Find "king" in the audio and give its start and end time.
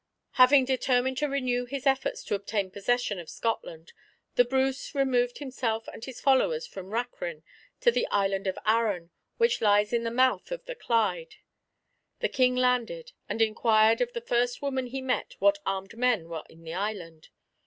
12.29-12.55